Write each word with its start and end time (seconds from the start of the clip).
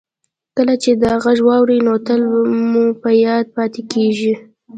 کله 0.57 0.73
چې 0.83 0.91
دا 1.03 1.13
غږ 1.23 1.39
واورئ 1.47 1.79
نو 1.85 1.93
تل 2.05 2.21
مو 2.71 2.85
په 3.01 3.09
یاد 3.25 3.45
پاتې 3.55 3.81
کیږي 3.93 4.33